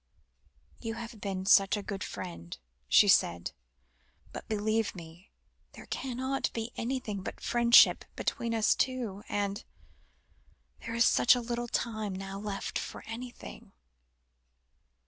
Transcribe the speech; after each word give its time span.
"You 0.79 0.95
have 0.95 1.21
been 1.21 1.45
such 1.45 1.77
a 1.77 1.83
good 1.83 2.03
friend," 2.03 2.57
she 2.89 3.07
said; 3.07 3.51
"but 4.33 4.47
believe 4.47 4.95
me, 4.95 5.29
there 5.73 5.85
cannot 5.85 6.47
ever 6.47 6.53
be 6.53 6.71
anything 6.75 7.21
but 7.21 7.39
friendship 7.39 8.05
between 8.15 8.55
us 8.55 8.73
two 8.73 9.21
and 9.29 9.63
there 10.79 10.95
is 10.95 11.05
such 11.05 11.35
a 11.35 11.39
little 11.39 11.67
time 11.67 12.15
now 12.15 12.39
left 12.39 12.79
for 12.79 13.03
anything." 13.05 13.73